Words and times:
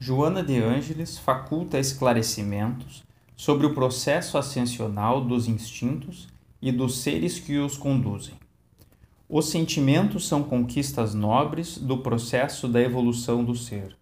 Joana 0.00 0.44
de 0.44 0.56
Ângeles 0.56 1.18
faculta 1.18 1.76
esclarecimentos 1.76 3.02
sobre 3.36 3.66
o 3.66 3.74
processo 3.74 4.38
ascensional 4.38 5.20
dos 5.20 5.48
instintos 5.48 6.28
e 6.62 6.70
dos 6.70 6.98
seres 6.98 7.40
que 7.40 7.58
os 7.58 7.76
conduzem. 7.76 8.34
Os 9.28 9.50
sentimentos 9.50 10.28
são 10.28 10.42
conquistas 10.42 11.14
nobres 11.14 11.78
do 11.78 11.98
processo 11.98 12.68
da 12.68 12.80
evolução 12.80 13.44
do 13.44 13.56
ser. 13.56 13.96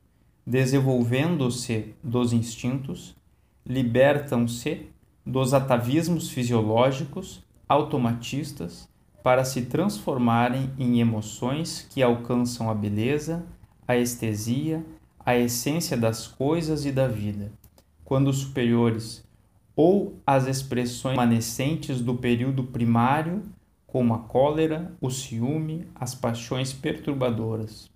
Desenvolvendo-se 0.47 1.95
dos 2.05 2.33
instintos, 2.33 3.17
libertam-se 3.65 4.91
dos 5.25 5.55
atavismos 5.55 6.29
fisiológicos 6.29 7.43
automatistas 7.67 8.87
para 9.23 9.45
se 9.45 9.63
transformarem 9.63 10.71
em 10.79 11.01
emoções 11.01 11.87
que 11.91 12.03
alcançam 12.03 12.71
a 12.71 12.75
beleza, 12.75 13.45
a 13.89 13.97
estesia, 13.97 14.85
a 15.27 15.37
essência 15.37 15.97
das 15.97 16.29
coisas 16.29 16.87
e 16.87 16.93
da 16.93 17.09
vida, 17.09 17.51
quando 18.05 18.33
superiores, 18.33 19.25
ou 19.75 20.21
as 20.25 20.47
expressões 20.47 21.19
remanescentes 21.19 22.01
do 22.01 22.15
período 22.15 22.63
primário 22.63 23.43
como 23.89 24.15
a 24.15 24.21
cólera, 24.21 24.93
o 25.01 25.11
ciúme, 25.11 25.89
as 25.97 26.15
paixões 26.15 26.73
perturbadoras. 26.73 27.91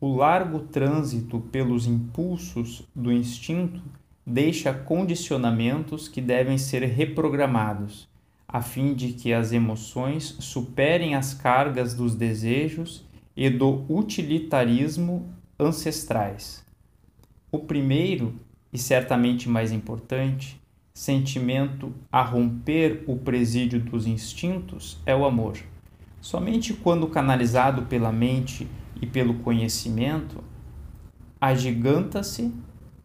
O 0.00 0.14
largo 0.14 0.60
trânsito 0.60 1.40
pelos 1.40 1.88
impulsos 1.88 2.86
do 2.94 3.10
instinto 3.10 3.82
deixa 4.24 4.72
condicionamentos 4.72 6.06
que 6.06 6.20
devem 6.20 6.58
ser 6.58 6.84
reprogramados, 6.84 8.08
a 8.46 8.62
fim 8.62 8.94
de 8.94 9.14
que 9.14 9.32
as 9.32 9.50
emoções 9.50 10.36
superem 10.38 11.16
as 11.16 11.34
cargas 11.34 11.92
dos 11.92 12.14
desejos 12.14 13.04
e 13.36 13.50
do 13.50 13.84
utilitarismo 13.92 15.39
ancestrais. 15.60 16.64
O 17.52 17.58
primeiro, 17.58 18.34
e 18.72 18.78
certamente 18.78 19.48
mais 19.48 19.70
importante, 19.70 20.60
sentimento 20.94 21.92
a 22.10 22.22
romper 22.22 23.04
o 23.06 23.16
presídio 23.16 23.80
dos 23.80 24.06
instintos 24.06 24.98
é 25.04 25.14
o 25.14 25.24
amor. 25.24 25.58
Somente 26.20 26.74
quando 26.74 27.06
canalizado 27.06 27.82
pela 27.82 28.12
mente 28.12 28.66
e 29.00 29.06
pelo 29.06 29.34
conhecimento, 29.34 30.42
agiganta-se, 31.40 32.52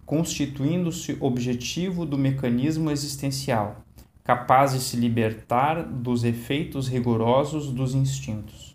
constituindo-se 0.05 1.17
objetivo 1.19 2.05
do 2.05 2.17
mecanismo 2.17 2.91
existencial, 2.91 3.85
capaz 4.23 4.73
de 4.73 4.79
se 4.79 4.97
libertar 4.97 5.83
dos 5.83 6.23
efeitos 6.23 6.87
rigorosos 6.87 7.71
dos 7.71 7.95
instintos. 7.95 8.74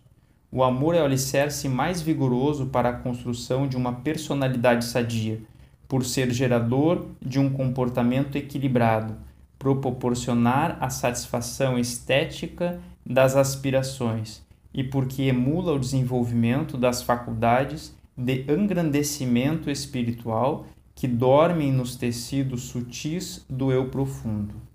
O 0.53 0.65
amor 0.65 0.93
é 0.95 1.01
o 1.01 1.05
alicerce 1.05 1.69
mais 1.69 2.01
vigoroso 2.01 2.65
para 2.65 2.89
a 2.89 2.93
construção 2.93 3.65
de 3.65 3.77
uma 3.77 3.93
personalidade 3.93 4.83
sadia 4.83 5.39
por 5.87 6.03
ser 6.03 6.29
gerador 6.31 7.05
de 7.21 7.39
um 7.39 7.49
comportamento 7.49 8.35
equilibrado, 8.35 9.15
proporcionar 9.57 10.77
a 10.81 10.89
satisfação 10.89 11.79
estética 11.79 12.81
das 13.05 13.37
aspirações 13.37 14.41
e 14.73 14.83
porque 14.83 15.23
emula 15.23 15.73
o 15.73 15.79
desenvolvimento 15.79 16.77
das 16.77 17.01
faculdades 17.01 17.95
de 18.17 18.45
engrandecimento 18.51 19.69
espiritual 19.69 20.65
que 20.93 21.07
dormem 21.07 21.71
nos 21.71 21.95
tecidos 21.95 22.63
sutis 22.63 23.45
do 23.49 23.71
eu 23.71 23.89
profundo. 23.89 24.70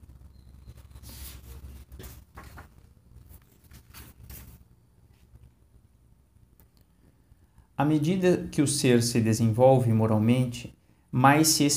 À 7.79 7.85
medida 7.85 8.47
que 8.51 8.63
o 8.63 8.67
ser 8.67 9.03
se 9.03 9.21
desenvolve 9.21 9.93
moralmente, 9.93 10.75
mais 11.13 11.49
se, 11.49 11.69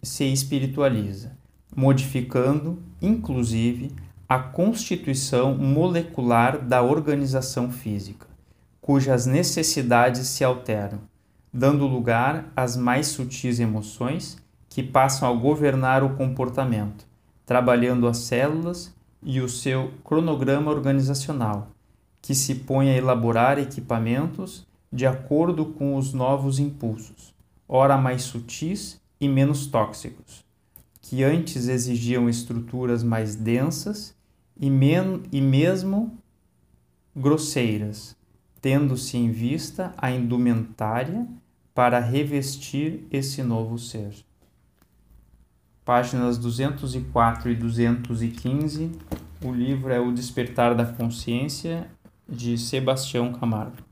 se 0.00 0.24
espiritualiza, 0.32 1.36
modificando, 1.74 2.80
inclusive, 3.02 3.90
a 4.28 4.38
constituição 4.38 5.56
molecular 5.56 6.64
da 6.64 6.82
organização 6.82 7.68
física, 7.68 8.28
cujas 8.80 9.26
necessidades 9.26 10.28
se 10.28 10.44
alteram, 10.44 11.00
dando 11.52 11.84
lugar 11.84 12.52
às 12.54 12.76
mais 12.76 13.08
sutis 13.08 13.58
emoções 13.58 14.38
que 14.68 14.84
passam 14.84 15.28
a 15.28 15.32
governar 15.32 16.04
o 16.04 16.14
comportamento, 16.14 17.04
trabalhando 17.44 18.06
as 18.06 18.18
células 18.18 18.94
e 19.20 19.40
o 19.40 19.48
seu 19.48 19.90
cronograma 20.04 20.70
organizacional, 20.70 21.72
que 22.22 22.36
se 22.36 22.54
põe 22.54 22.88
a 22.88 22.96
elaborar 22.96 23.58
equipamentos 23.58 24.64
de 24.92 25.06
acordo 25.06 25.66
com 25.66 25.96
os 25.96 26.12
novos 26.12 26.58
impulsos 26.58 27.34
ora 27.72 27.96
mais 27.96 28.22
sutis 28.22 29.00
e 29.20 29.28
menos 29.28 29.68
tóxicos, 29.68 30.44
que 31.00 31.22
antes 31.22 31.68
exigiam 31.68 32.28
estruturas 32.28 33.04
mais 33.04 33.36
densas 33.36 34.12
e, 34.58 34.68
men 34.68 35.22
e 35.30 35.40
mesmo 35.40 36.18
grosseiras, 37.14 38.16
tendo-se 38.60 39.16
em 39.16 39.30
vista 39.30 39.94
a 39.96 40.10
indumentária 40.10 41.28
para 41.72 42.00
revestir 42.00 43.06
esse 43.08 43.40
novo 43.40 43.78
ser. 43.78 44.12
Páginas 45.84 46.38
204 46.38 47.50
e 47.50 47.54
215. 47.54 48.90
O 49.44 49.52
livro 49.52 49.92
é 49.92 50.00
O 50.00 50.12
Despertar 50.12 50.74
da 50.74 50.84
Consciência, 50.84 51.88
de 52.28 52.58
Sebastião 52.58 53.32
Camargo. 53.32 53.89